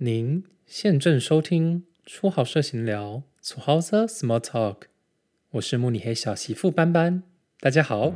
[0.00, 4.82] 您现正收听初好社闲聊，初好社 Small Talk，
[5.50, 7.24] 我是慕尼黑小媳妇斑斑，
[7.58, 8.14] 大家好。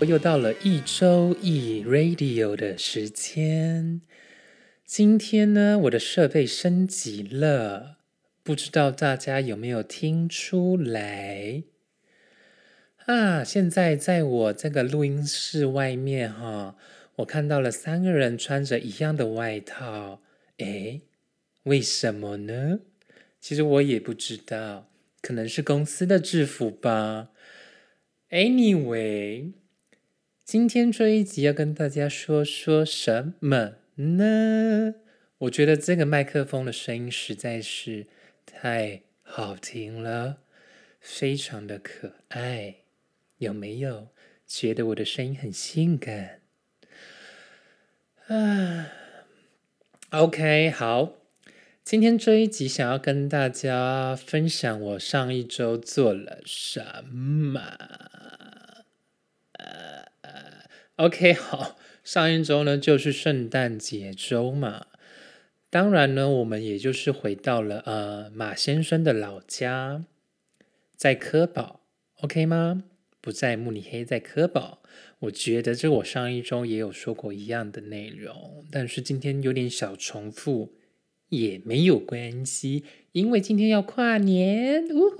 [0.00, 4.02] 我又到了一周一 Radio 的时间，
[4.84, 7.96] 今天呢，我的设备升级了，
[8.42, 11.62] 不知道大家有没有听出来？
[13.10, 13.42] 啊！
[13.42, 16.76] 现在在我这个录音室外面哈，
[17.16, 20.22] 我看到了三个人穿着一样的外套。
[20.58, 21.00] 诶，
[21.64, 22.78] 为什么呢？
[23.40, 24.88] 其实我也不知道，
[25.20, 27.30] 可能是公司的制服吧。
[28.30, 29.54] Anyway，
[30.44, 34.94] 今天这一集要跟大家说说什么呢？
[35.38, 38.06] 我觉得这个麦克风的声音实在是
[38.46, 40.38] 太好听了，
[41.00, 42.76] 非常的可爱。
[43.40, 44.08] 有没有
[44.46, 46.40] 觉得我的声音很性感？
[48.26, 48.92] 啊
[50.10, 51.14] ，OK，好，
[51.82, 57.78] 今天这一集想要跟大家分享我上一周做了什么。
[59.52, 60.04] 呃
[60.96, 64.86] ，OK，好，上一周呢就是圣诞节周嘛，
[65.70, 70.04] 当然呢，我们也就是回到了呃马先生的老家，
[70.94, 71.80] 在科堡
[72.20, 72.84] ，OK 吗？
[73.20, 74.82] 不在慕尼黑，在科堡。
[75.20, 80.74] 我觉得这我上一周也有说过一样的内容，但是今天有点小重复，
[81.28, 85.16] 也没有关系，因为今天要跨年，呜呼！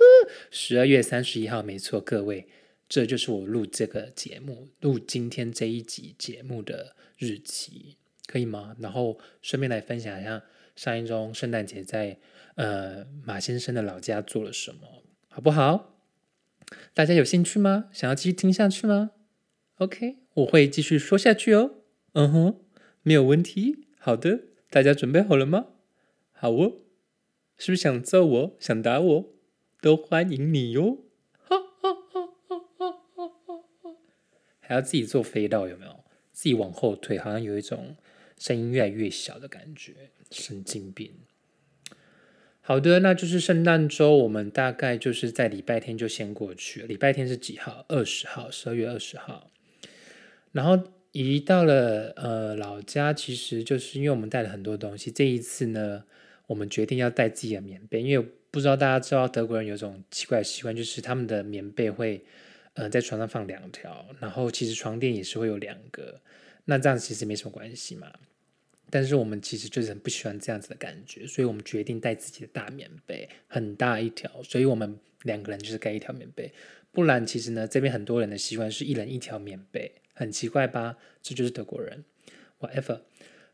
[0.50, 2.48] 十二月三十一号，没错，各位，
[2.88, 8.74] 这就是我录这个节目、录今天这一集节目的日期，可以吗？
[8.80, 10.42] 然后顺便来分享一下
[10.74, 12.18] 上一周圣诞节在
[12.54, 15.99] 呃马先生的老家做了什么，好不好？
[16.94, 17.88] 大家有兴趣吗？
[17.92, 19.12] 想要继续听下去吗
[19.76, 21.76] ？OK，我会继续说下去哦。
[22.12, 22.60] 嗯哼，
[23.02, 23.86] 没有问题。
[23.98, 24.40] 好的，
[24.70, 25.66] 大家准备好了吗？
[26.32, 26.78] 好哦。
[27.58, 29.32] 是不是想揍我、想打我，
[29.82, 31.04] 都欢迎你哟。
[31.32, 32.60] 哈哈哈哈
[33.14, 33.28] 哈
[33.82, 33.96] 哈！
[34.60, 36.04] 还要自己做飞道有没有？
[36.32, 37.96] 自己往后退，好像有一种
[38.38, 40.10] 声音越来越小的感觉。
[40.30, 41.12] 神经病。
[42.62, 46.82] 好的，那就是圣诞周，我们大概就是在礼拜天就先过去。
[46.82, 47.84] 礼拜天是几号？
[47.88, 49.50] 二十号，十二月二十号。
[50.52, 50.80] 然后
[51.12, 55.10] 一到了呃老家，其实就是因为我们带了很多东西。
[55.10, 56.04] 这一次呢，
[56.46, 62.22] 我们决定要带自己的棉被，因为不知道大家知道德国人有种奇怪的习惯，就是他们的棉被会
[62.74, 66.20] 呃在床上放两条，然后其实床垫也是会有两个。
[66.66, 68.12] 那这样其实没什么关系嘛。
[68.90, 76.52] 但是我们其实就是很不喜欢这样子的感觉，所以我们决定带自己的大棉被，很大一条，所以我们两个人就是盖一条棉被。
[76.92, 80.96] 不然其实呢，这边很多人的习惯是一人一条棉被，很奇怪吧？
[81.22, 82.04] 这就是德国人
[82.58, 83.02] ，whatever。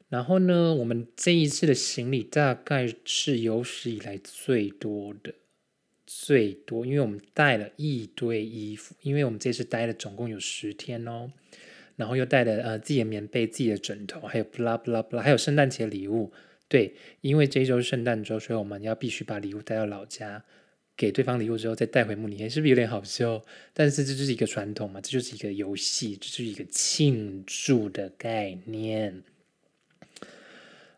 [0.08, 5.34] 然后呢，我们这一次的行李大概是有史以来最多的，
[6.06, 11.32] 最多，因为我们带了一堆衣服，因为我们这次待了总共有十天哦。
[11.96, 16.32] 然后又带了呃自己的棉被、自己的枕头，还有不啦不啦不啦，还有圣诞节礼物。
[16.68, 20.44] 对，因为这一周是圣诞周，所以我们要必须把礼物带到老家，
[20.96, 23.42] 给对方礼物之后再带回慕尼黑，是不是有点好笑？
[23.72, 29.22] 但是这就是一个传统嘛，这就是一个游戏，这是一个庆祝的概念。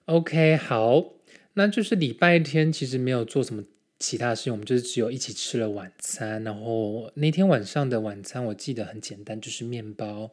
[0.07, 1.13] OK，好，
[1.53, 3.63] 那就是礼拜天其实没有做什么
[3.99, 6.43] 其他事情，我们就是只有一起吃了晚餐。
[6.45, 10.33] 然后那天晚上的晚餐我记得很简单，就是面包。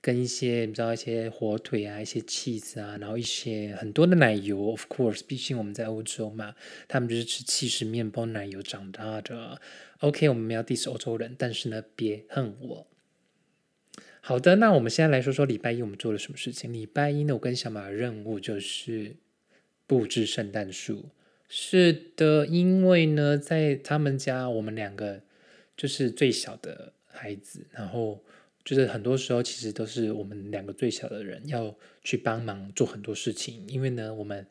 [0.00, 6.54] 跟一些你知道一些火腿啊，一些 cheese 啊，然后一些很多的奶油，of course，毕竟我们在欧洲嘛，
[6.86, 9.58] 他们就是吃气式面包奶油长大的。
[10.00, 12.86] OK，我们要 diss 欧洲人，但是呢，别恨我。
[14.20, 16.70] 好的，那我们现在来说说礼拜一我们做了什么事情。
[16.70, 19.16] 礼拜一呢，我跟小马的任务就是
[19.86, 21.08] 布置圣诞树。
[21.48, 25.22] 是的，因为呢，在他们家，我们两个
[25.76, 28.22] 就是最小的孩子，然后。
[28.64, 34.46] 就是很多时候，其实都是我们两个最小的人要去帮忙做很多事情，因为呢，我们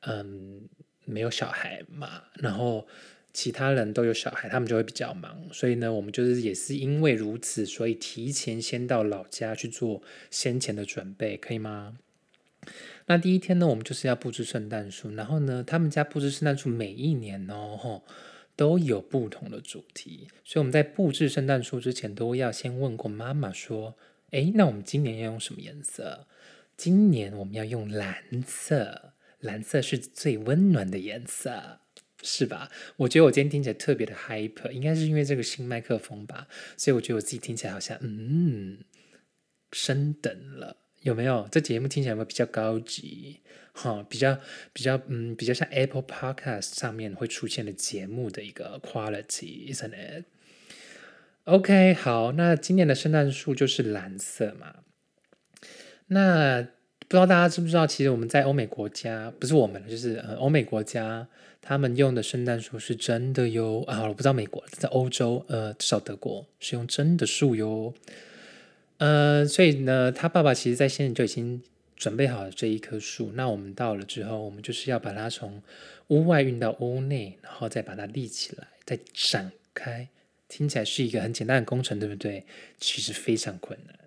[0.00, 0.62] 嗯
[1.04, 2.88] 没有小孩嘛，然后
[3.34, 11.98] 其他人都有小孩，他们就会比较忙，所以呢，我们就是也是因为如此，所以提前先到老家去做先前的准备，可以吗？
[13.06, 18.02] 那第一天呢，我们就是要布置圣诞树，然后呢，他们家布置圣诞树每一年哦，
[18.56, 23.96] 都有不同的主题，所以我们在布置圣诞树之前，都要先问过妈妈说
[24.32, 26.26] ：“诶，那我们今年要用什么颜色？
[26.76, 31.80] 今年我们要用蓝色，蓝色是最温暖的颜色。”
[32.20, 32.68] 是吧？
[32.96, 38.78] 我觉得我今天听起来特别的 hyper，应该是因为这个新麦克风吧，所以我觉得我自己听起来好像嗯
[39.70, 41.48] 升等了，有没有？
[41.50, 43.40] 这节目听起来有没有比较高级？
[43.72, 44.36] 哈，比较
[44.72, 49.92] 比较嗯，比较像 Apple Podcast 上面会出现的节目的一个 quality，isn't
[51.44, 54.76] it？OK，好，那今年的圣诞树就是蓝色嘛。
[56.08, 61.28] 那不知道大家知不知道，其实我们在欧美国家，不是我们，就是呃欧美国家，
[61.62, 64.08] 他们用的圣诞树是真的哟啊！
[64.08, 67.94] 我不知道美国，在欧洲，呃，至少德国是用真的树哟。
[68.98, 71.62] 呃，所以呢，他爸爸其实在现在就已经。
[71.98, 75.60] 准备好了这一棵树，那我们到了之后，我们就是要把它从
[76.06, 80.08] 屋外运到屋内，然后再把它立起来，再展开。
[80.46, 82.46] 听起来是一个很简单的工程，对不对？
[82.78, 83.98] 其实非常困难。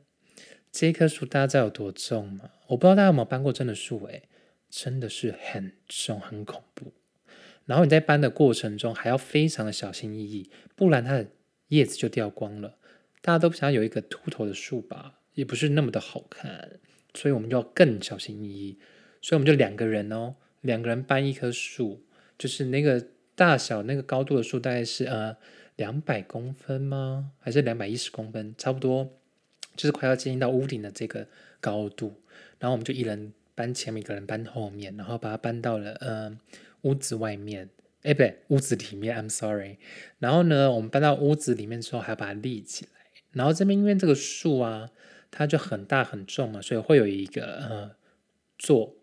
[0.71, 2.51] 这棵树大家知道有多重吗？
[2.67, 4.23] 我不知道大家有没有搬过真的树，诶，
[4.69, 6.93] 真的是很重，很恐怖。
[7.65, 11.27] 然后你在搬的过程中还要非常的小心翼翼，不然它的
[11.67, 12.77] 叶子就掉光了。
[13.21, 16.79] 大家都不想要有一个秃头的树吧，也不是那么的好看。
[17.13, 18.79] 所以我们就要更小心翼翼，
[19.21, 22.01] 所以我们就两个人哦，两个人搬一棵树，
[22.37, 25.35] 就是那个大小、那个高度的树，大概是呃
[25.75, 27.31] 两百公分吗？
[27.39, 28.55] 还是两百一十公分？
[28.57, 29.19] 差不多，
[29.75, 31.27] 就是快要接近到屋顶的这个
[31.59, 32.21] 高度。
[32.59, 36.37] 然后我们就一人搬前面，一个人搬后面，然后把它搬到了呃
[36.83, 37.69] 屋子外面，
[38.03, 39.17] 哎不对，屋子里面。
[39.17, 39.79] I'm sorry。
[40.19, 43.00] 然后呢，我们搬到屋子里面之后，还要把它立起来。
[43.31, 44.91] 然后这边因为这个树啊。
[45.33, 47.95] 它就很大很重嘛，所以会有一个呃
[48.57, 48.93] 座，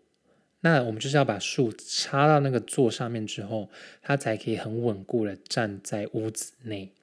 [0.59, 3.67] 那我们就是要把树插到那个座上面之后，
[4.03, 6.93] 它才可以很稳固的站在屋子内。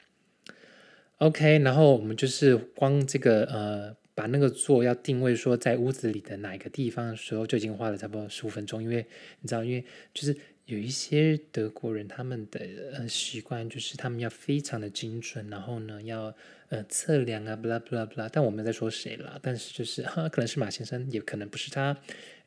[1.18, 9.04] OK，然后我们就是光这个呃把那个座要定位说在屋子里的哪一个地方的时候，就已经花了差不多十五分钟，因为
[9.40, 9.84] 你知道，因为
[10.14, 10.36] 就是。
[10.66, 12.60] 有一些德国人，他们的
[12.92, 16.34] 呃习惯就是他们要非常的精准，然后呢要
[16.68, 18.28] 呃测量啊，blah blah blah。
[18.32, 19.38] 但我们在说谁啦？
[19.42, 21.96] 但是就是，可能是马先生，也可能不是他。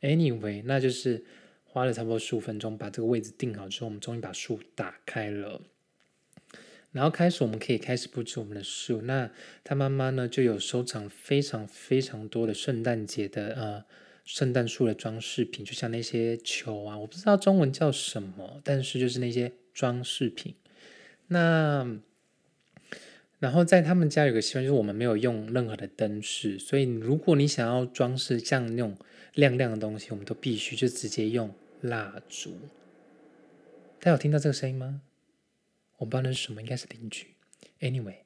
[0.00, 1.24] Anyway，那就是
[1.64, 5.62] 花了差不多十五分钟把这个位置定好之后，我们终于把树打开了。
[6.92, 9.02] 然后开始我们可以开始布置我们的树。
[9.02, 9.30] 那
[9.62, 13.84] 他妈妈呢就有收藏非常非常多的圣诞节的呃。
[14.22, 20.54] 圣诞树的装饰品，就像那些球啊，我不知道中文叫什么，但是就是那些装饰品。
[21.26, 21.98] 那
[23.40, 28.96] 然后在他们家有个习惯，就是我们没有用任何的灯饰，所以如果你想要装饰像那种
[29.34, 32.52] 亮亮的东西，我们都必须就直接用蜡烛。
[33.98, 35.02] 大家有听到这个声音吗？
[35.98, 37.26] 我不知道那是什么，应该是邻居。
[37.80, 38.18] Anyway。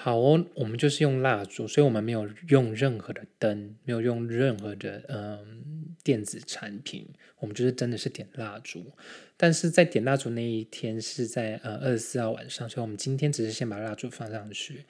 [0.00, 7.08] 好哦，我们就是用蜡烛，所以我们没有用任何的灯，没有用任何的嗯电子产品，
[7.40, 8.92] 我们就是真的是点蜡烛。
[9.36, 14.84] 但是在点蜡烛那一天是在呃二十四号晚上，所以我们今天只是先把蜡烛放上去。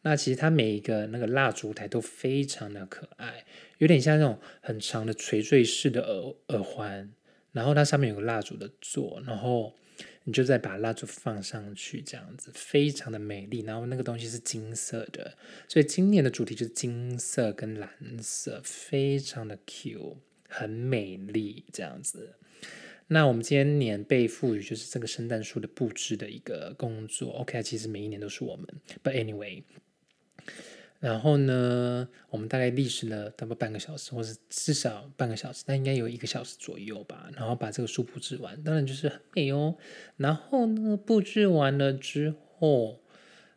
[0.00, 3.44] 那其实它每一个那个蜡烛台都非常的可爱，
[3.76, 7.12] 有点像那种很长的垂坠式的耳耳环，
[7.52, 9.74] 然后它上面有个蜡烛的座，然后。
[10.24, 13.60] 你就再把蜡烛放上去，这样子非常的美丽。
[13.60, 15.36] 然后那个东西是金色的，
[15.68, 17.90] 所以今年的主题就是金色跟蓝
[18.22, 20.18] 色，非常的 Q，
[20.48, 22.34] 很美丽这样子。
[23.08, 27.30] 那我们今年被赋予就是这个圣诞树的布置的一个工作。
[27.32, 28.66] OK，其实每一年都是我们
[29.02, 29.62] ，But anyway。
[31.04, 37.28] 然后呢，我们大概历时了大概半个小时，或是至少半个小时，但应该有一个小时左右吧。
[37.36, 39.76] 然后把这个书布置完，当然就是很美哦。
[40.16, 43.02] 然后呢，布置完了之后，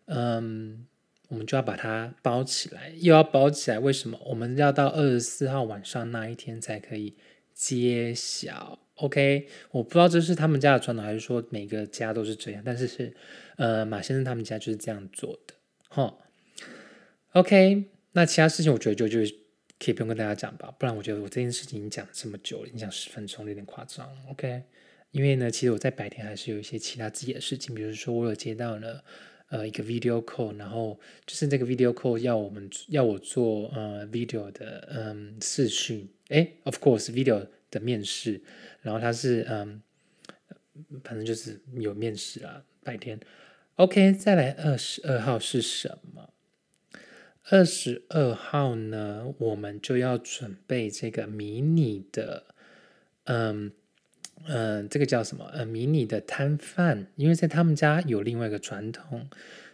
[0.07, 0.85] 嗯，
[1.29, 3.79] 我们就要把它包起来，又要包起来。
[3.79, 4.19] 为什么？
[4.25, 7.15] 我们要到二十四号晚上那一天才可以
[7.53, 8.77] 揭晓。
[8.95, 12.61] OK，我不知道这是他们家的传统，还是说每个家都是这样。
[12.65, 13.15] 但是是，
[13.55, 15.53] 呃，马先生他们家就是这样做的，
[15.87, 16.13] 哈。
[17.33, 19.19] OK，那其他事情我觉得就就
[19.79, 24.09] 可以不用跟大家讲吧，不然我觉得我这件事情讲这么久了，已经讲十分钟有点夸张。
[24.29, 24.63] OK，
[25.11, 29.03] 因为呢，其实我在白天还是有一些其他自己的事情，比如说我有接到了
[29.49, 38.41] 呃一个 video call，然后就是这个 video call 要我们要我做呃 video 的嗯视讯，诶 o f course video 的面试，
[38.81, 39.81] 然后他是嗯
[41.03, 43.19] 反正就是有面试啊白天。
[43.75, 46.33] OK，再来二十二号是什么？
[47.49, 52.43] 二十二号呢，我们就要准备这个迷你的，
[53.23, 53.71] 嗯
[54.45, 55.45] 嗯，这个叫什么？
[55.53, 59.29] 呃，迷你的摊贩，因为在他们家有另外一个传统，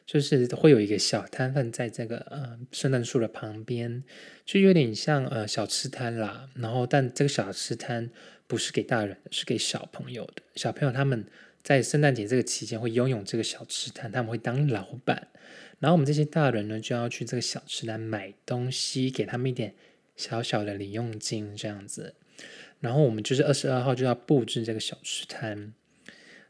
[0.06, 4.04] 就是会有一个小摊贩在这个呃圣诞树的旁边，
[4.46, 6.50] 就有点像呃小吃摊啦。
[6.54, 8.12] 然后，但这个小吃摊
[8.46, 10.44] 不是给大人的，是给小朋友的。
[10.56, 11.26] 小朋友他们
[11.64, 15.30] 在圣诞节这个期间会拥有这个小吃摊，他们会当老板，
[15.84, 19.76] 然后我们这些大人呢就要去这个小吃摊买东西，给他们一点
[20.16, 22.16] 小小的零用金这样子。
[22.80, 25.74] 然后我们就是二十二号就要布置这个小吃摊。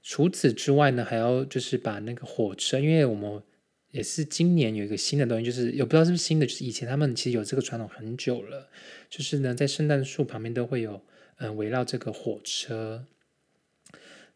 [0.03, 3.41] 除此之外呢，还要就是把那个火车，因为我们
[3.89, 8.69] 也是今年有一个新的东西，就是也不知道是不是新的，就是以前他们其实有这个传统很久了，
[9.09, 11.01] 就是呢在圣诞树旁边都会有
[11.37, 13.07] 嗯围绕这个火车。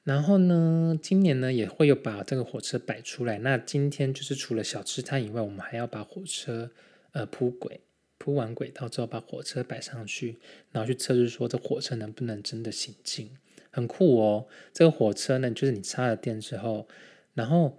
[0.07, 3.39] 然后呢，今年呢也会有把这个火车摆出来。
[3.39, 6.71] 那今天就是除了小吃摊以外，我们还要把火车
[7.11, 7.81] 呃铺轨，
[8.17, 10.37] 铺完轨道之后把火车摆上去，
[10.71, 13.31] 然后去测试说这火车能不能真的行进，
[13.69, 14.47] 很酷哦。
[14.71, 16.87] 这个火车呢，就是你插了电之后，
[17.33, 17.77] 然后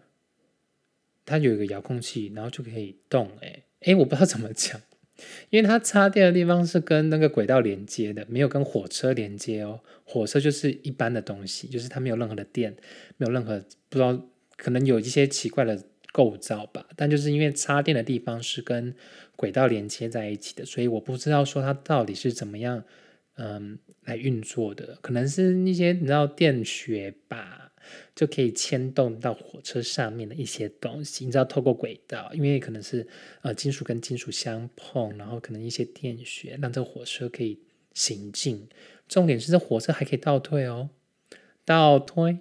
[1.25, 3.31] 它有一个遥控器，然后就可以动。
[3.41, 4.79] 哎哎，我不知道怎么讲。
[5.51, 9.81] 因为它插电的地方是跟那个轨道连接的，没有跟火车连接哦。
[10.05, 12.75] 火车就是一般的东西，就是它没有任何的电，
[13.17, 14.19] 没有任何不知道，
[14.57, 15.83] 可能有一些奇怪的
[16.13, 16.87] 构造吧。
[16.97, 18.95] 但就是因为插电的地方是跟
[19.37, 22.85] 轨道连接在一起的，所以我不知道说它到底是怎么样，
[23.37, 24.99] 嗯，来运作的。
[25.03, 27.68] 可能是一些你知道电学吧。
[28.15, 33.07] 就可以牵动到火车上面的一些东西，你知道，透过轨道，因为可能是
[33.43, 37.61] 呃金属跟金属相碰，然后可能一些电学让这火车可以
[37.95, 38.69] 行进。
[39.09, 40.91] 重点是这火车还可以倒退哦，
[41.65, 42.39] 倒退，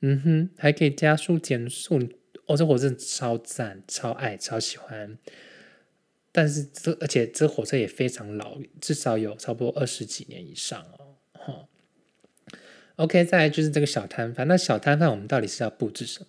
[0.00, 2.00] 嗯哼，还可以加速减速。
[2.46, 5.18] 哦，这火车超赞，超爱，超喜欢。
[6.30, 11.15] 但是这而且这火车也非常老，至少有差不多二十几年以上哦，
[12.96, 14.48] OK，再来就是这个小摊贩。
[14.48, 16.26] 那小摊贩我们到底是要布置什么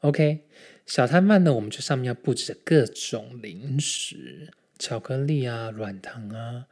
[0.00, 0.40] ？OK，
[0.86, 6.64] 小摊贩呢，我们就上面要布置各种零食，巧克力啊、软糖啊、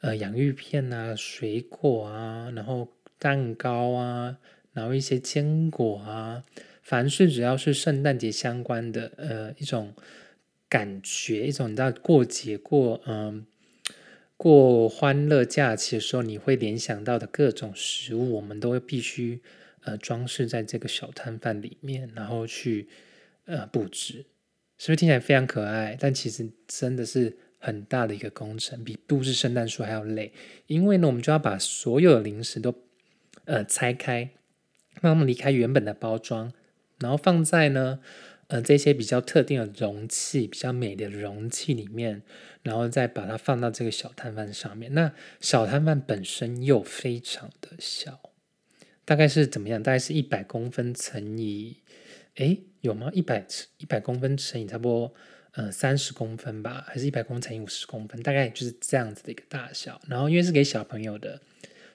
[0.00, 2.88] 呃洋芋片啊、水果啊，然后
[3.20, 4.38] 蛋糕啊，
[4.72, 6.42] 然后一些坚果啊，
[6.82, 9.94] 凡是只要是圣诞节相关的，呃一种
[10.68, 13.46] 感觉，一种你知道过节过嗯。
[14.42, 19.42] 过欢乐假期的时候，你会联想到的各种食物，我们都会必须
[19.82, 22.88] 呃装饰在这个小摊贩里面，然后去
[23.44, 24.24] 呃布置，
[24.78, 25.94] 是不是听起来非常可爱？
[26.00, 30.32] 但其实真的是很大的一个工程，比布置圣诞树还要累。
[30.68, 32.74] 因为呢，我们就要把所有的零食都
[33.44, 34.30] 呃拆开，
[35.02, 36.50] 让他们离开原本的包装，
[36.98, 38.00] 然后放在呢。
[38.50, 42.22] 呃，这些比较特定的容器，比较美的容器里面，
[42.64, 44.92] 然后再把它放到这个小摊贩上面。
[44.92, 48.32] 那小摊贩本身又非常的小，
[49.04, 49.80] 大概是怎么样？
[49.80, 51.76] 大概是一百公分乘以，
[52.34, 53.08] 哎，有吗？
[53.14, 53.46] 一百
[53.78, 55.14] 一百公分乘以差不多，
[55.52, 58.20] 呃，三十公分吧，还是一百公分乘以五十公分？
[58.20, 60.00] 大概就是这样子的一个大小。
[60.08, 61.40] 然后因为是给小朋友的，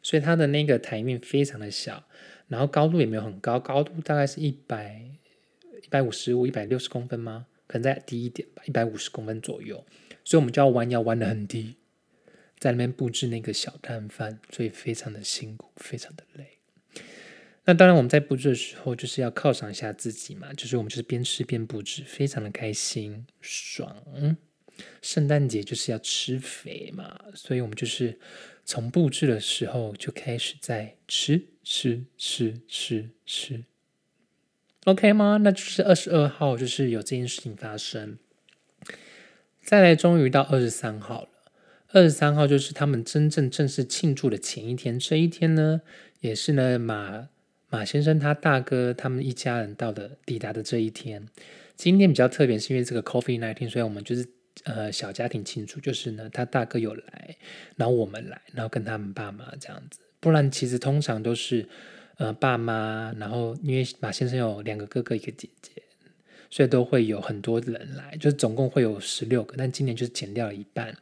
[0.01, 2.05] 所以它的那个台面非常的小，
[2.47, 5.01] 然后高度也没有很高，高度大概是一百。
[5.95, 7.45] 一百五十五、一百六十公分吗？
[7.67, 9.85] 可能再低一点吧，一百五十公分左右。
[10.25, 11.75] 所以我们就要弯腰弯的很低，
[12.59, 16.57] 在那边布置那个小摊贩，所以非常的辛苦，非常的累。
[17.63, 24.03] 那当然我们在布置的时候，就是要犒赏一下自己嘛，就是我们就是边吃边布置，非常的开心爽。
[25.01, 28.19] 圣诞节就是要吃肥嘛，所以我们就是
[28.65, 33.63] 从布置的时候就开始在吃吃吃吃吃。
[34.85, 35.39] OK 吗？
[35.41, 38.19] 那就是二十二号，就是有这件事情发生。
[39.63, 41.29] 再来，终于到二十三号了。
[41.91, 44.99] 二十三号就是他们真正正式庆祝的前一天。
[44.99, 45.81] 这一天呢，
[46.19, 47.29] 也是呢马
[47.71, 51.27] 马先生他大哥他们一家人到的抵达的这一天。
[51.75, 54.27] 今天比较特别，是因为这个 Coffee Night，所以我们就是
[54.65, 57.35] 呃小家庭庆祝，就是呢他大哥有来，
[57.75, 60.01] 然后我们来，然后跟他们爸妈这样子。
[60.19, 61.67] 不然其实通常都是。
[62.17, 65.71] 呃，爸妈，然后因为马先生有两个哥哥一个姐姐，
[66.49, 70.95] 所以都会有很多人来，就是总共会有十六个，但今年就是减掉了一半，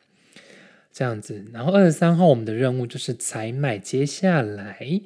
[0.91, 1.45] 这样子。
[1.53, 5.01] 然后二十三号我们的任务就是采买接下来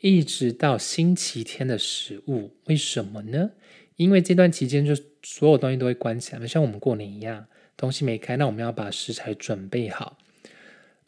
[0.00, 3.50] 一直到星期天的食物，为什么呢？
[3.96, 10.16] 因为这段期间就所有东西都会关起来，像我们过年一样，东西没开，那我们要把食材准备好，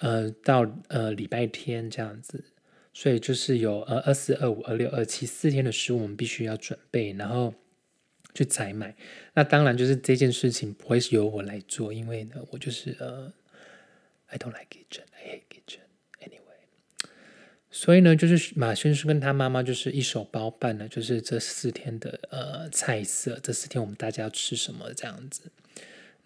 [0.00, 2.44] 呃，到呃礼拜天这样子。
[2.92, 7.54] 所以就是有呃二四二五二六二七四天的食物，我们必须要准备，然后
[8.34, 8.94] 去采买。
[9.34, 13.32] 那当然就是这件事情不会是由我来做，因为呢，我就是呃
[14.26, 15.80] ，I don't like kitchen, I hate kitchen
[16.20, 17.08] anyway。
[17.70, 25.50] 所以呢，就是马先生跟他妈妈就是一手包办了，就是这四天的呃菜色，这四天我们大家要吃什么这样子。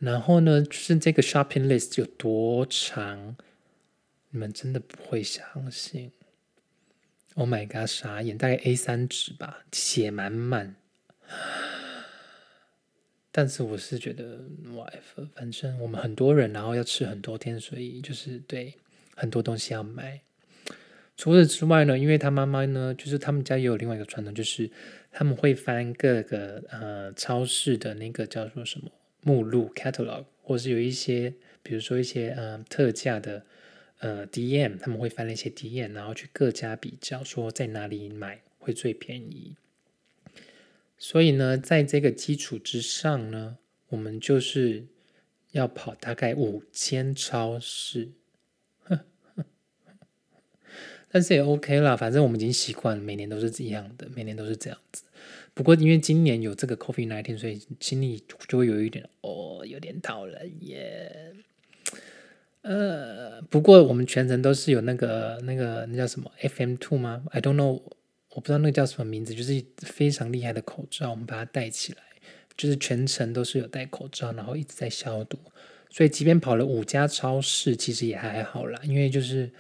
[0.01, 3.37] 然后呢，就是这个 shopping list 有多长，
[4.31, 6.11] 你们真的不会相信。
[7.39, 10.75] Oh my god，傻眼，大概 A 三纸吧，写满满。
[13.31, 18.73] 但是我是觉得，whatever，反正我们很多人，然后要吃很多天，所以就是对
[19.15, 20.23] 很多东西要买。
[21.19, 24.71] 除此之外呢，因为他妈妈呢，就是他们家也有另外一个传统，就是
[25.13, 28.91] 他们会翻各个呃超市的那个叫做什么
[29.21, 33.45] 目录 （catalog），或是有一些，比如说一些呃特价的
[33.99, 39.57] 呃 DM，他们会翻那些 DM，然后去各家比较，说在哪里买会最便宜。
[40.99, 44.87] 所以呢，在这个基础之上呢，我们就是
[45.53, 48.11] 要跑大概五间超市，
[51.09, 55.05] 但是也 OK 啦，反正我们已经习惯了，每年都是这样的，每年都是这样子。
[55.55, 61.35] 不过因为今年有这个 Coffee Nineteen，所以心里就会有一点哦，有点讨人厌。
[62.67, 67.81] 呃，不过我们全程都是有那个那个那叫什么 FM Two 吗？I don't know。
[68.35, 71.99] 我不知道那个叫什么名字，就是非常厉害的口罩，我们把它戴起来，
[72.55, 75.39] 就是全程都是有戴口罩，然后一直在消毒，
[75.89, 79.51] 所以即便跑了五家超市，其实也还好啦，因为就是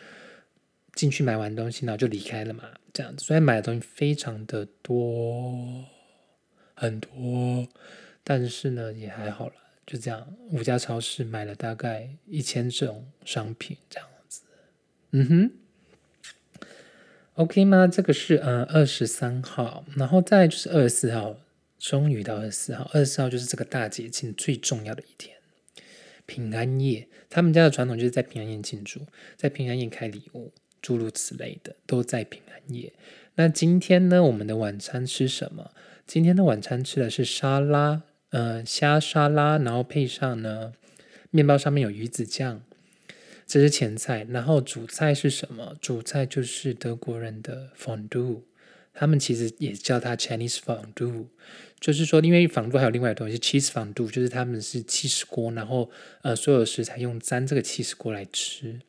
[0.92, 3.24] 进去买完东西，然后就离开了嘛，这样子。
[3.24, 5.82] 虽然买的东西非常的多，
[6.74, 7.66] 很多，
[8.22, 9.54] 但是呢也还好啦，
[9.86, 14.40] 就这样，五家超市买了大概一千种商品，这样子，
[15.12, 15.50] 嗯哼。
[17.34, 17.86] OK 吗？
[17.86, 21.36] 这个是嗯二十三号，然后再就是二十四号，
[21.78, 22.90] 终于到二十四号。
[22.94, 25.36] 二十四号就是这个大节庆最重要的一天，
[26.24, 27.06] 平安夜。
[27.28, 29.02] 他们家的传统就是在平安夜庆祝，
[29.36, 30.50] 在平安夜开礼物，
[30.80, 32.92] 诸如此类的，都在平安夜。
[33.34, 35.72] 那今天呢，我们的晚餐吃什么？
[36.06, 40.72] 今天的晚餐吃的是沙拉，呃，虾沙拉，然后配上呢，
[41.30, 42.62] 面包上面有鱼子酱。
[43.46, 45.76] 这是前菜，然后主菜是什么？
[45.80, 48.42] 主菜就是德国人的 fondue，
[48.92, 51.26] 他们其实也叫它 Chinese fondue，
[51.78, 55.88] 就是说，因为 fondue 还有另外的东西 cheese fondue，就是他们是 cheese 锅，然后
[56.22, 58.80] 呃，所有食材用沾这个 cheese 锅来吃。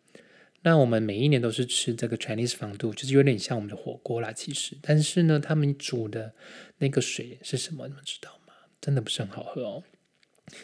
[0.64, 6.34] 那我们每一年都是吃这个 Chinese fondue，就是有点像我们的火锅啦，其实，但是呢，他们煮的
[6.80, 7.88] 那个水是什么？
[7.88, 8.47] 你们知道吗？
[8.88, 9.84] 真的不是很好喝哦，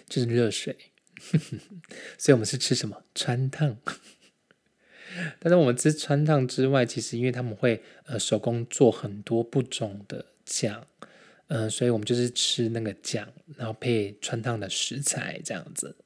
[0.08, 0.78] 就是热水。
[2.18, 3.78] 所以，我们是吃什么川烫？
[5.42, 10.88] 但是我们吃川烫之外，其实因为他们会呃手工做很多不种的酱，
[11.48, 15.98] 嗯，所以我们就是吃那个酱，然后配川烫的食材这样子。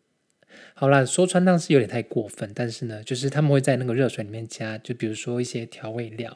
[0.73, 6.35] 好啦，说川烫是有点太过分，但是呢，就是他们会在那个热水里面加，就比如说一些调味料，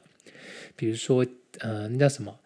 [0.76, 1.26] 比如说
[1.58, 2.40] 呃那叫什么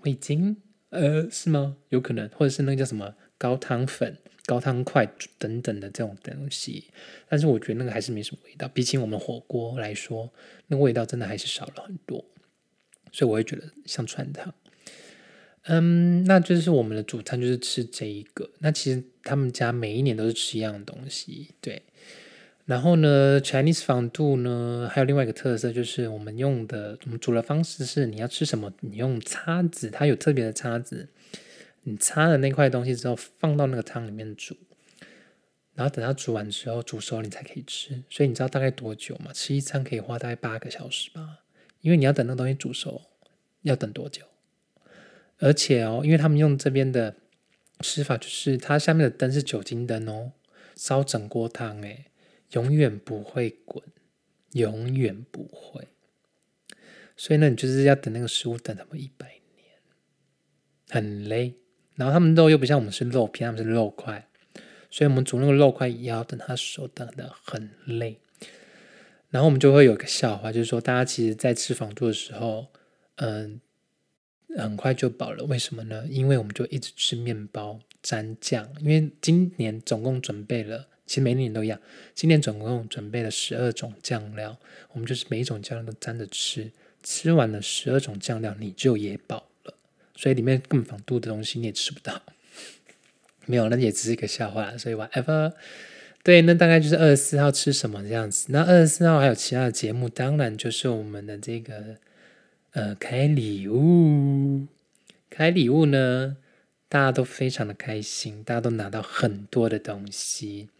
[0.00, 0.56] 味精，
[0.92, 1.76] 呃是吗？
[1.88, 4.16] 有可能，或者是那个叫什么高汤粉。
[4.44, 6.90] 高汤块等等的这种东西，
[7.28, 10.32] 但是我觉得那个还是没什么味道，比起我们火锅来说，
[10.66, 12.24] 那味道真的还是少了很多，
[13.12, 14.52] 所以我会觉得像串汤。
[15.66, 18.50] 嗯，那就是我们的主餐就是吃这一个。
[18.58, 21.80] 那其实他们家每一年都是吃一样东西，对。
[22.64, 31.08] 然后呢，Chinese 防度呢，还有另外一个特色就是我们用的，我们煮的方式是你要吃什么，你用叉子，它有特别的叉子。
[31.82, 34.56] 你擦了那块东西之后，放到那个汤里面煮，
[35.74, 38.04] 然后等它煮完之后煮熟，你才可以吃。
[38.08, 39.32] 所以你知道大概多久吗？
[39.32, 41.40] 吃一餐可以花大概八个小时吧，
[41.80, 43.02] 因为你要等那个东西煮熟，
[43.62, 44.22] 要等多久？
[45.38, 47.16] 而且哦，因为他们用这边的
[47.80, 50.30] 吃法，就是它下面的灯是酒精灯哦，
[50.76, 52.06] 烧整锅汤诶，
[52.52, 53.82] 永远不会滚，
[54.52, 55.88] 永远不会。
[57.16, 59.66] 所以呢，你就是要等那个食物等他们一百年，
[60.88, 61.54] 很累。
[61.94, 64.28] 然后他们肉又不像我们是肉片，他们是肉块，
[64.90, 68.18] 所以我们煮那个肉块也要等它熟，等的很累。
[69.28, 72.68] 然后我们就会有一个笑话，就是说大家其实在吃房度的时候，
[73.16, 73.60] 嗯，
[74.56, 75.44] 很快就饱了。
[75.44, 76.06] 为什么呢？
[76.08, 78.70] 因为我们就一直吃面包沾酱。
[78.80, 81.78] 因为今年总共准备了，其实每年都一样，
[82.14, 84.56] 今年总共准备了十二种酱料，
[84.92, 86.72] 我们就是每一种酱料都沾着吃。
[87.02, 89.74] 吃完了十二种酱料，你就也饱了。
[90.16, 92.22] 所以里面更防度的东西你也吃不到，
[93.44, 94.78] 没有，那也只是一个笑话。
[94.78, 95.52] 所以 whatever，
[96.22, 98.46] 对，那大概就是二十四号吃什么这样子。
[98.48, 101.98] 那二十四号还有其他的节目，当然就是我们的这个
[102.70, 104.66] 呃开礼物。
[105.28, 106.38] 开礼物呢，
[106.88, 110.70] 大家都非常的开心，大家都拿到很多的东西。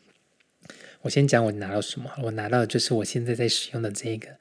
[1.02, 4.36] 我先讲我拿到什么，我拿到的就是我现在在使用的这个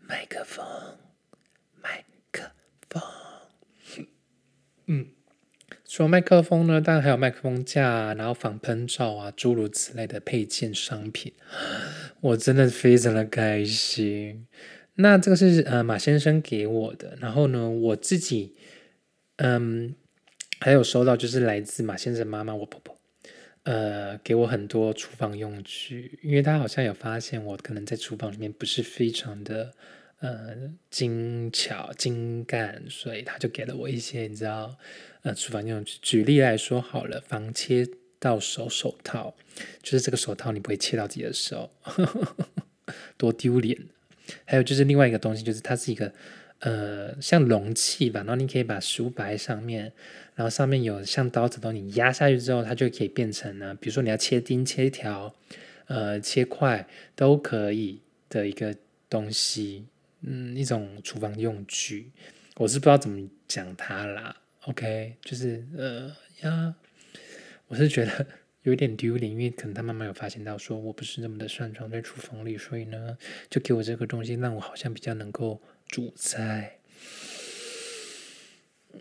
[0.00, 0.64] 麦克风，
[1.82, 2.50] 麦克
[2.88, 3.02] 风。
[4.86, 5.06] 嗯，
[5.86, 11.32] 除了麦克风呢，当然还有麦克风架，然后防喷罩啊，诸如此类的配件商品，
[12.20, 14.46] 我真的非常的开心。
[14.96, 18.54] 那这个是呃马先生给我的，然后呢，我自己
[19.36, 19.94] 嗯
[20.60, 22.98] 还有收到就是来自马先生妈妈我婆婆，
[23.64, 29.72] 呃给我很多厨房用具，因为他好像有发现我可能在厨房里面不是非常的
[30.20, 30.56] 呃
[30.90, 34.76] 精巧精干，所以他就给了我一些你知道
[35.22, 35.98] 呃厨房用具。
[36.02, 37.86] 举例来说好了，防切
[38.18, 39.34] 到手手套，
[39.82, 41.70] 就是这个手套你不会切到自己的手，
[43.16, 43.78] 多丢脸。
[44.44, 46.12] 还有就是另外一个东西，就是它是一个
[46.62, 49.92] 呃像容器吧，然后你可以把食物摆在上面，
[50.34, 55.34] 然后上面有像刀子都你压下去之后，它就可以变成呢，比如说你要切丁、切条、
[55.86, 58.74] 呃切块都可以的一个
[59.08, 59.86] 东西，
[60.22, 62.10] 嗯，一种厨房用具，
[62.56, 64.36] 我是不知道怎么讲它啦。
[64.66, 66.74] OK，就是呃呀，
[67.68, 68.26] 我是觉得。
[68.62, 73.18] 有点丢脸，因为可能他妈妈有发现到，说我不是那么的擅长在厨房里，所以呢，
[73.50, 75.60] 就给我这个东西，让我好像比较能够
[75.92, 76.78] 主菜。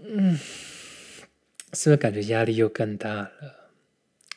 [0.04, 0.38] 嗯，
[1.72, 3.70] 是不是感觉压力又更大了？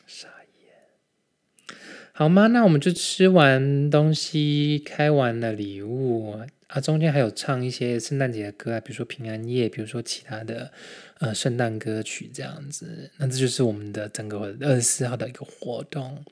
[0.06, 0.28] 傻
[0.62, 1.76] 眼。
[2.12, 2.46] 好吗？
[2.46, 6.44] 那我们就吃完东西，开完了礼物。
[6.68, 10.72] 啊，中间还有唱一些圣诞节的歌啊，比如说平安夜，比如说其他的
[11.18, 13.10] 呃圣诞歌曲这样子。
[13.16, 16.24] 那这就是我们的整个二十四号的一个活动。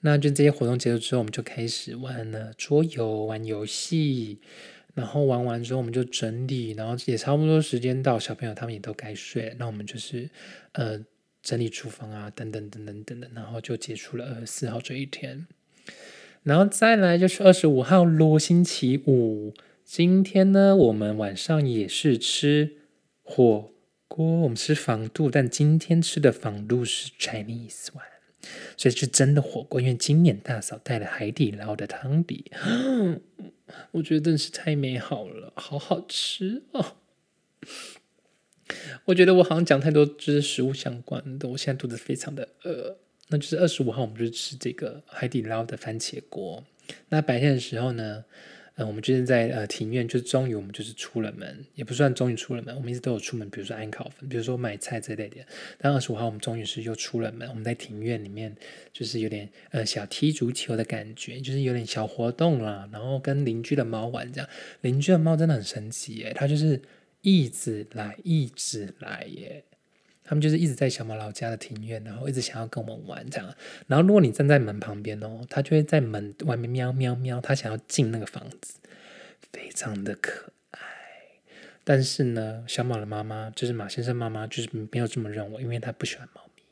[0.00, 4.38] 那就这些活动结束之后，我们就开始玩了桌游、玩游戏。
[4.94, 9.54] 然后玩完之后，我们就整理，然后也差不多时间到，小朋友他们也都该睡。
[9.58, 10.28] 那我们就是
[10.72, 11.00] 呃
[11.42, 15.46] 整理厨房啊，等等等等等等，然后就结束了二十四号这一天。
[16.42, 19.54] 然后再来就是二十五号，罗星期五。
[19.84, 22.76] 今天呢，我们晚上也是吃
[23.22, 23.72] 火
[24.06, 28.19] 锅，我们吃防度，但今天吃的防度是 Chinese one，
[28.76, 29.80] 所以是真的火锅。
[29.80, 32.50] 因为今年大嫂带了海底捞的汤底，
[33.92, 36.96] 我觉得真是太美好了，好好吃哦。
[39.06, 42.98] 我觉得我好像讲太多就是食物相关的，我现在肚子非常的饿。
[43.28, 46.64] 那就是二十五号，我们就吃这个海底捞的番茄锅。
[47.10, 48.24] 那白天的时候呢？
[48.76, 55.36] 呃，我们就是在呃庭院，就是终于我们就是出了门，也不算终于出了门，我们一直都有出门，比如说安烤粉，比如说买菜之类的。
[55.76, 58.54] 但二十五号我们终于是又出了门，我们在庭院里面
[58.92, 64.48] 就是有点呃小踢足球的感觉，就是有点小活动啦，然后跟邻居的猫玩这样。
[64.80, 66.80] 邻居的猫真的很神奇耶，它就是
[67.20, 69.62] 一直来一直来耶。
[70.30, 73.52] 他们就是一直在小马老家的庭院，然后一直想要跟我们玩这样。
[73.88, 78.74] 然后如果你站在门旁边哦，它就会在门外面喵喵喵，它想要进那个房子，
[79.52, 80.78] 非常的可爱。
[81.82, 86.62] 但是呢，小马的妈妈就是马先生妈妈，就是没有这么认为，因为他不喜欢猫咪，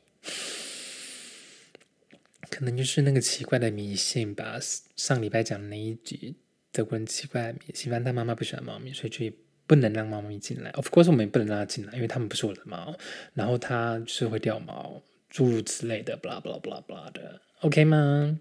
[2.49, 4.61] 可能就是那个奇怪的迷信吧。
[4.95, 6.37] 上礼拜讲的那一集
[6.71, 9.37] 德国人奇怪的迷信，反正他妈妈不喜欢猫咪，所以就。
[9.69, 12.97] 不能让猫咪进来，of course 我们也不能让它进来，因为它们不是我的猫。
[13.35, 15.01] 然后它是会掉毛，
[15.31, 18.41] 诸如此类的，blah blah blah blah 的，OK 吗？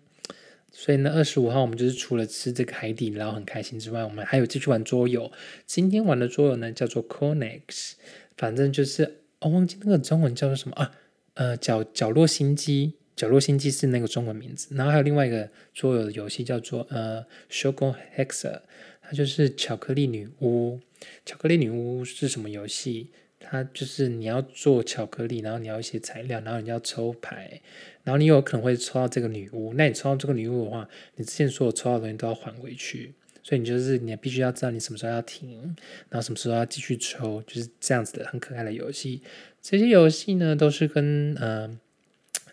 [0.71, 5.31] 所以呢，二十五号我们就是除了吃这个海底捞很开心之外，我们还有继续玩桌游。
[5.65, 7.93] 今天玩的桌游呢叫做 Connex，
[8.37, 10.91] 反正就是我忘记那个中文叫做什么啊？
[11.33, 14.75] 呃，角角落心机，角落心机是那个中文名字。
[14.75, 18.61] 然后还有另外一个桌游的游戏叫做呃 s h o c o Hexer，
[19.07, 20.79] 它就是巧克力女巫。
[21.25, 23.09] 巧克力女巫是什么游戏？
[23.39, 27.61] 它就是你要做巧克力，然后你要一些材料，然后你要抽牌，
[28.03, 29.73] 然后你有可能会抽到这个女巫。
[29.75, 33.13] 那你抽到这个女巫的话，你之前所有抽到的东西都要还回去。
[33.43, 35.73] 所以你就是你必须要知道你什么时候要停，
[36.09, 39.21] 然后什么时候要继续抽，就是这样子的很可爱的游戏。
[39.61, 41.79] 这些游戏呢都是跟呃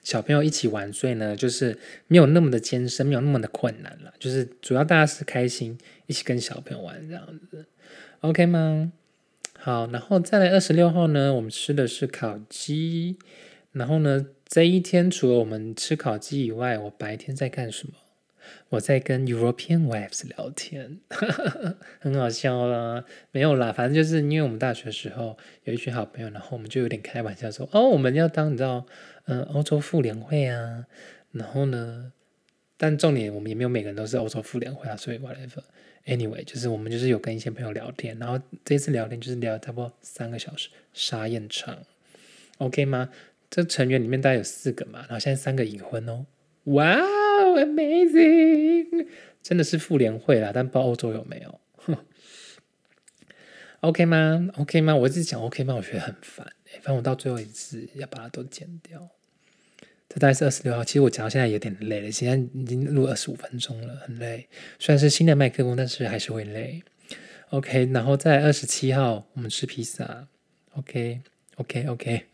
[0.05, 4.14] 小朋友一起玩，所以呢就是没有那么的艰深，没有那么的困难了。
[4.21, 7.67] 就是主要大家是开心，一起跟小朋友玩这样子。
[8.21, 8.93] OK 吗？
[9.59, 13.19] 好，然后再来二十六号呢，我们吃的是烤鸡。
[13.73, 17.95] 然后呢，这一天除了我们吃烤鸡以外，我白天在干什么？
[18.69, 21.01] 我在跟 European wives 聊天，
[21.99, 23.05] 很好笑啦。
[23.33, 28.85] 没有啦，反正就是因为我们大学的时候有一群好朋友，然后我们就有点开玩笑说，哦，我们要当你知道，
[29.25, 30.85] 嗯，欧洲妇联会啊。
[31.33, 32.12] 然后呢，
[32.85, 35.62] 但重点我们也没有每个人都是欧洲妇联会啊，所以 whatever。
[36.05, 41.79] Anyway，就是我们就是有跟一些朋友聊天，然后这次聊天就是聊差不多三个小时，沙燕场
[42.59, 43.09] ，OK 吗？
[43.49, 46.27] 这成员里面大概有四个嘛，然后现在三个已婚哦，
[46.64, 46.94] 哇
[47.57, 49.07] ，Amazing，
[49.42, 51.59] 真的是妇联会啦，但不知道欧洲有没有
[53.81, 54.94] ？OK 吗？OK 吗？
[54.94, 55.75] 我一直讲 OK 吗？
[55.75, 56.47] 我觉得很烦，
[56.83, 59.09] 反正我到最后一次要把它都剪掉。
[60.14, 60.85] 这大概是二十六号。
[60.85, 64.48] 其实我讲到现在有点累了，现在已经录二十五分钟了，很累。
[64.79, 66.85] 虽然是新的麦克风，但是还是会累。
[67.50, 70.29] OK，然后在二十七号我们吃披萨。
[70.74, 72.27] OK，OK，OK。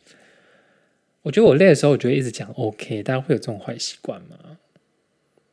[1.22, 3.02] 我觉得我累的时候，我就会一直讲 OK。
[3.02, 4.58] 大家会有这种坏习惯吗？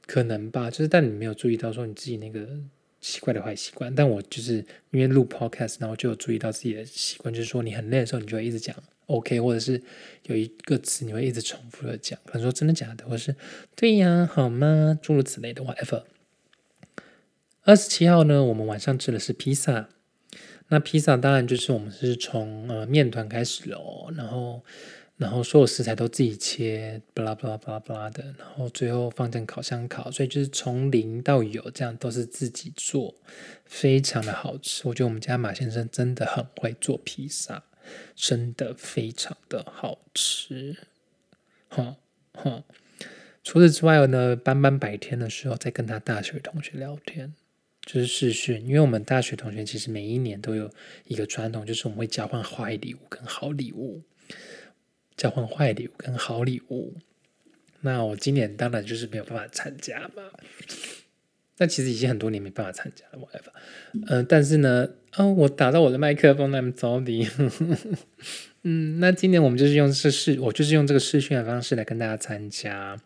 [0.06, 2.46] 可能吧，就是但你没有注意到说你自己那个
[3.00, 3.94] 奇怪的坏习惯。
[3.96, 8.76] 但我就是因为录 Podcast，然后就有注意到自己的习惯，就是说你很累的时候，你就会一直讲
[9.08, 9.82] OK，或者是
[10.24, 13.36] 有一个词你会一直重复的讲，可能说真的假的，或是
[13.76, 14.98] 对呀，好吗？
[15.02, 16.04] 诸如此类的 whatever。
[17.64, 19.90] 二十七号呢，我们晚上吃的是披萨。
[20.70, 24.64] 那披萨当然就是我们是从呃面团开始喽，然后。
[25.18, 33.16] 然后所有食材都自己切，巴拉巴拉巴拉巴拉的，然后最后放进烤箱烤，所以就是从零到有，这样都是自己做，
[33.66, 34.88] 非常的好吃。
[34.88, 37.64] 我觉得我们家马先生真的很会做披萨，
[38.16, 40.78] 真的非常的好吃。
[41.70, 41.98] 哈
[42.34, 42.64] 哈。
[43.44, 47.34] 除此之外呢，班班白天的时候在跟他大学同学聊天，
[47.82, 50.72] 就是视讯，因为我们大学同学其实每一年都有
[51.06, 54.02] 一个传统，就是我们会交换坏礼物跟好礼物。
[55.16, 56.94] 交换坏礼物跟好礼物，
[57.82, 60.22] 那我今年当然就是没有办法参加嘛。
[61.58, 63.52] 那其实已经很多年没办法参加了，whatever。
[64.08, 67.28] 嗯，但是呢，哦，我打到我的麦克风那么着急。
[68.64, 72.98] 嗯，那今年我们就是用这视，我就是用这个视讯的方式来跟大家参加。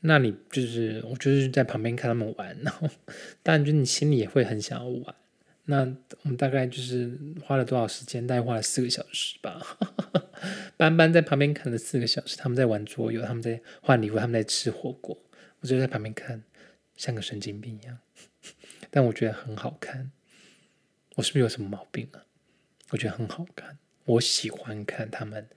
[0.00, 2.88] 那你就是我就是在旁边看他们玩，然后
[3.42, 5.14] 当然就你心里也会很想要玩。
[5.66, 5.80] 那
[6.22, 7.10] 我们大概就是
[7.42, 8.26] 花了多少时间？
[8.26, 9.60] 大概花了四个小时吧。
[10.76, 15.16] 班班在旁边看了四个小时，他们在玩桌游，他们在换礼物，他们在吃火锅，
[15.60, 16.42] 我就在旁边看，
[17.00, 17.98] 像个神经病一样。
[18.92, 20.10] 但我觉得很好看。
[21.16, 22.26] 我是不是有什么毛病啊？
[22.90, 25.48] 我觉得很好看，我喜欢看他们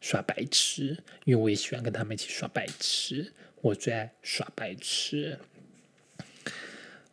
[0.00, 3.32] 耍白痴，因为我也喜欢跟他们一起耍白痴。
[3.62, 5.38] 我最爱耍白痴。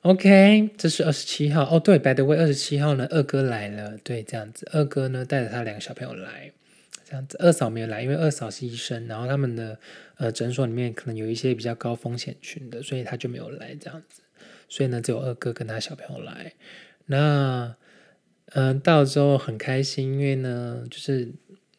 [0.02, 1.80] OK，这是二十七号哦。
[1.80, 3.98] 对，白德威二十七号呢，二哥来了。
[3.98, 6.52] 对，这样子，二哥呢带着他两个小朋友来，
[7.10, 7.38] 这样子。
[7.39, 9.80] 二嫂没有来，因为二嫂是医生，然后他们的
[10.17, 14.22] 呃诊所里面可能有一些比较高风险群的，所以他就没有来这样子。
[14.67, 16.54] 所以呢，只有二哥跟他小朋友来。
[17.08, 17.76] 那
[18.54, 21.34] 嗯，到之后很开心，因为呢，就是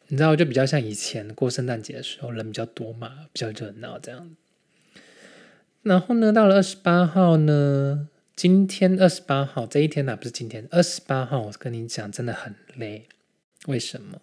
[0.07, 4.35] 你知道，就比较像以前过圣诞节的时候，人比较多嘛，比较热闹这样。
[5.83, 8.09] 然后呢，到了二十八号呢。
[8.33, 13.07] 今天二十八号这一天呢，不是今天二十八号，我跟你讲，真的很累。
[13.67, 14.19] 为什么？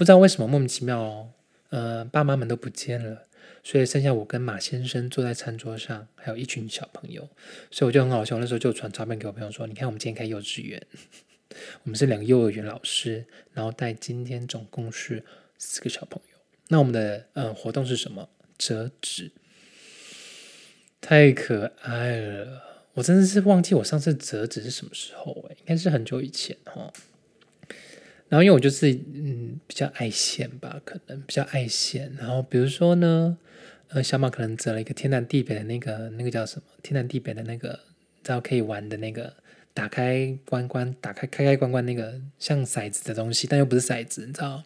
[0.00, 1.30] 不知道为什么，莫名其妙哦。
[1.68, 3.26] 呃，爸妈们都不见了，
[3.62, 7.28] 所以剩下我跟马先生坐在餐桌上，还有一群小朋友。
[7.70, 10.82] 所以我就很好笑，那时候就传照片给我朋友说：“你看，我们今天开幼稚园，
[11.84, 15.22] 我们是两个幼儿园老师，然后带今天总共是
[15.58, 16.38] 四个小朋友。
[16.68, 18.30] 那我们的呃活动是什么？
[18.56, 19.30] 折纸，
[21.02, 22.62] 太可爱了。”
[22.94, 26.90] 我真的是忘记我上次折纸是什么时候哎，应该是很久以前哈。
[28.30, 32.10] 然后因为我就是嗯比较爱线吧，可能比较爱线。
[32.18, 33.36] 然后比如说呢，
[33.88, 37.78] 呃小马可能折了一个天南地北的那个那个叫什么天南地北的那个，
[38.22, 39.34] 知道可以玩的那个
[39.74, 44.64] 打开关关打开开开关关那个像骰子的东西，但又不是骰子，你知道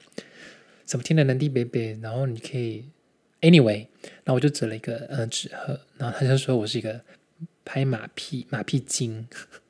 [0.86, 1.98] 什么天南南地北北？
[2.00, 2.84] 然后你可以
[3.40, 3.86] anyway，
[4.22, 7.00] 然后我就折了一个呃纸鹤，然后他就说我是一个。
[7.66, 9.26] 拍马屁，马屁精，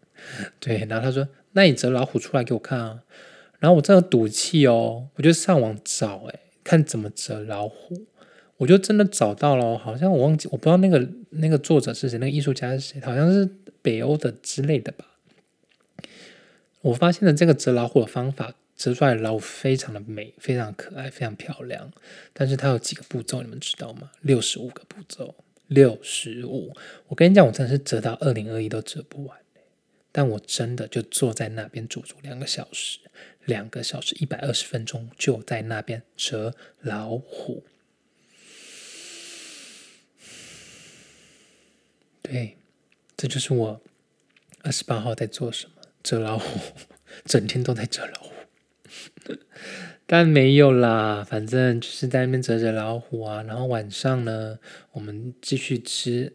[0.59, 3.05] 对，然后他说：“那你折老虎出来给我看啊。”
[3.65, 8.05] 然后我真的赌气哦，我就上网找，哎，看怎么折老虎，
[8.59, 13.49] 我就真的找到了，好像我忘记，我不知道那个那个作者是谁，那个艺术家是谁，好像是
[13.81, 15.07] 北欧的之类的吧。
[16.83, 21.91] 我发现了这个折老虎的方法，折出来的老虎非常的美，非常可爱，非常漂亮。
[22.35, 24.11] 但是它有几个步骤，你们知道吗？
[24.21, 25.35] 六十五个步骤。
[25.69, 26.75] 六十五，
[27.09, 29.39] 我跟你讲，我真的是折到二零二一都折不完
[30.13, 33.01] 但我真的就坐在那边足足两个小时，
[33.45, 37.65] 两个小时一百二十分钟就在那边折老虎。
[42.23, 42.57] 对，
[43.17, 43.81] 这就是我
[44.63, 46.61] 二十八号在做什么，折老虎，
[47.27, 48.33] 整天都在折老虎。
[50.07, 54.59] 但没有啦，反正就是在那边折折老虎啊，然后晚上呢，
[54.93, 56.33] 我们继续吃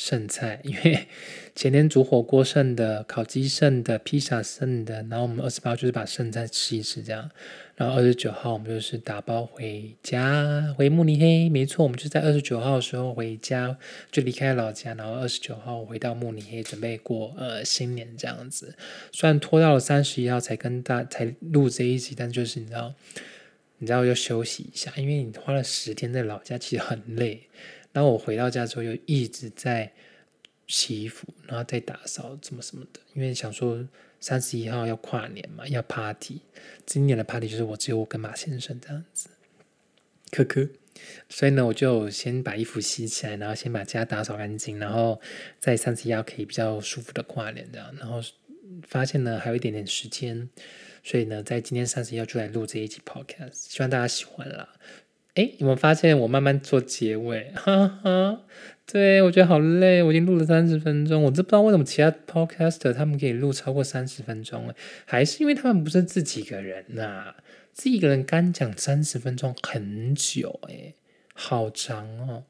[0.00, 1.06] 剩菜，因为
[1.54, 7.30] 前天煮火锅剩的、烤鸡剩的、披萨剩的，然后我们二十八号就是把剩菜吃一吃这样。
[7.76, 11.50] 然后二十九号我们就是打包回家，回慕尼黑。
[11.50, 13.76] 没错，我们就在二十九号的时候回家，
[14.10, 18.74] 就离开老家，然后二十九号回到慕尼黑，准备过呃新年这样子。
[19.12, 22.94] 虽然拖到了三十一号才跟大才录这一集，但就是你知道，
[23.76, 27.48] 你知道要休息一下，因为你花了十天在老家，其实很累。
[27.92, 29.92] 然后我回到家之后，又一直在
[30.66, 33.00] 洗衣服，然后再打扫，怎么什么的。
[33.14, 33.86] 因为想说
[34.20, 36.42] 三十一号要跨年嘛，要 party。
[36.86, 39.28] 今年的 party 就是我只有我跟马先生这样子，
[40.30, 40.68] 可可。
[41.28, 45.20] 所以呢，我就先把衣服洗起来，然后先把家打扫干净，然后
[45.58, 47.94] 在三十一号可以比较舒服的跨年这样。
[47.98, 48.20] 然后
[48.86, 50.48] 发现呢，还有一点点时间，
[51.02, 54.68] 所以呢，在今天三十一号就来录这一集 podcast，希望大家喜欢啦。
[55.34, 57.52] 哎，有没有发现我慢慢做结尾？
[57.54, 58.42] 哈哈，
[58.84, 64.74] 对我觉得好累，我已经录了三十分钟，我都不知道为什么其他 podcaster 他们可以录超过三十分钟，了，
[65.06, 67.36] 还是因为他们不是自己一个人呐？
[67.72, 70.94] 自己一个人干讲三十分钟很久，哎，
[71.32, 72.44] 好长哦。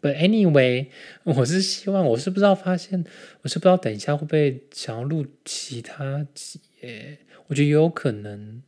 [0.00, 0.86] But anyway，
[1.24, 3.04] 我是希望，我是不知道发现，
[3.42, 8.62] 我是不知道等一下会不会想要录其他集，哎，我觉得有可能。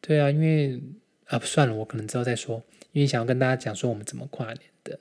[0.00, 0.80] 对啊，因为。
[1.30, 2.62] 啊，算了，我可能之后再说，
[2.92, 4.98] 因为想要跟大家讲说我们怎么跨年的，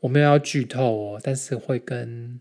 [0.00, 2.38] 我没有要剧透哦，但是会跟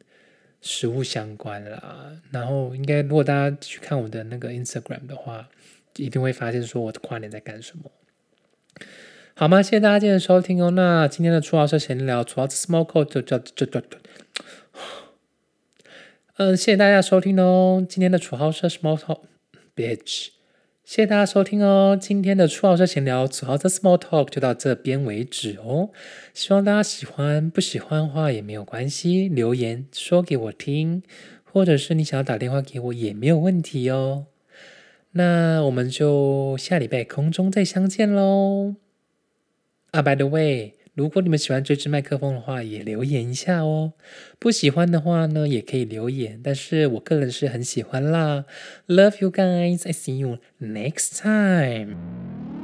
[0.62, 2.12] 食物相关啦。
[2.32, 5.50] 然后应该如果大家去看我的那个 Instagram 的话，
[5.96, 7.90] 一定会发现说我的跨年在干什么，
[9.34, 9.62] 好吗？
[9.62, 10.72] 谢谢大家今天的收听哦。
[10.72, 13.98] 那今天的初号社闲聊，初号 small code 就叫就就就，
[16.36, 17.86] 嗯，谢谢大家收听哦。
[17.88, 20.41] 今天的楚号社 small talk，bitch。
[20.84, 25.92] 谢谢大家收听哦，今天的初号车闲聊，初号的 small talk 就到这边为止哦。
[26.34, 31.04] 希望大家喜欢，不喜欢的话也没有关系，留言说给我听，
[31.44, 34.26] 或者是你想要打电话给我也没有问题哦。
[35.12, 38.76] 那我们就下礼拜空中再相见喽。
[39.92, 40.81] 啊，by the way。
[40.94, 43.94] 如果你们喜欢这支麦克风的话，也留言一下哦。
[44.38, 46.40] 不喜欢的话呢，也可以留言。
[46.44, 48.46] 但是我个人是很喜欢啦。
[48.88, 49.88] Love you guys.
[49.88, 52.61] I see you next time.